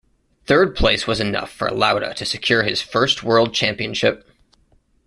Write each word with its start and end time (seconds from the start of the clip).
Third 0.47 0.75
place 0.75 1.05
was 1.05 1.19
enough 1.19 1.51
for 1.51 1.69
Lauda 1.69 2.15
to 2.15 2.25
secure 2.25 2.63
his 2.63 2.81
first 2.81 3.21
world 3.21 3.53
championship. 3.53 4.27